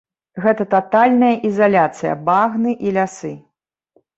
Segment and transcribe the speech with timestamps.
[0.43, 3.31] Гэта татальная ізаляцыя, багны і лясы.